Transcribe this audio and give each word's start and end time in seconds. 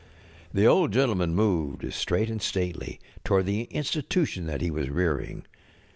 The 0.51 0.65
Old 0.65 0.91
Gentleman 0.93 1.35
moved, 1.35 1.93
straight 1.93 2.27
and 2.31 2.41
stately, 2.41 2.99
toward 3.23 3.45
the 3.45 3.65
Institution 3.65 4.47
that 4.47 4.61
he 4.61 4.71
was 4.71 4.89
rearing. 4.89 5.45